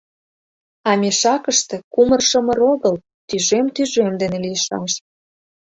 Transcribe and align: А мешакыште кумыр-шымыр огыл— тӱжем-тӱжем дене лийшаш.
А 0.89 0.91
мешакыште 1.01 1.75
кумыр-шымыр 1.93 2.59
огыл— 2.73 2.95
тӱжем-тӱжем 3.27 4.13
дене 4.21 4.37
лийшаш. 4.45 4.91